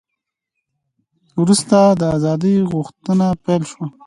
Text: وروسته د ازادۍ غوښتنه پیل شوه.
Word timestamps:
وروسته 1.41 1.77
د 1.99 2.01
ازادۍ 2.17 2.55
غوښتنه 2.71 3.25
پیل 3.43 3.63
شوه. 3.71 3.85